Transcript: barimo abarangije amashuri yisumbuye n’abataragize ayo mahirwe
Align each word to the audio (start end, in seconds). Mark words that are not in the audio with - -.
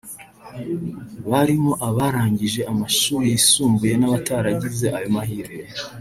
barimo 1.29 1.71
abarangije 1.87 2.61
amashuri 2.71 3.25
yisumbuye 3.33 3.93
n’abataragize 3.97 4.85
ayo 4.97 5.07
mahirwe 5.15 5.61